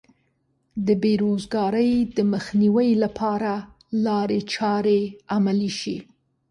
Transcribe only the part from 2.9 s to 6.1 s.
لپاره لارې چارې عملي شي.